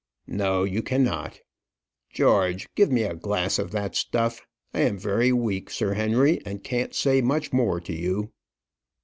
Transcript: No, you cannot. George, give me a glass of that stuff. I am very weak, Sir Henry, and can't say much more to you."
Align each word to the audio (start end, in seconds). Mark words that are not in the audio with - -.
No, 0.25 0.63
you 0.63 0.81
cannot. 0.81 1.41
George, 2.11 2.67
give 2.73 2.89
me 2.91 3.03
a 3.03 3.13
glass 3.13 3.59
of 3.59 3.69
that 3.69 3.95
stuff. 3.95 4.41
I 4.73 4.79
am 4.79 4.97
very 4.97 5.31
weak, 5.31 5.69
Sir 5.69 5.93
Henry, 5.93 6.41
and 6.43 6.63
can't 6.63 6.95
say 6.95 7.21
much 7.21 7.53
more 7.53 7.79
to 7.81 7.93
you." 7.93 8.31